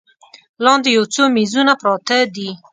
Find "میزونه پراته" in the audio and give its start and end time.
1.35-2.17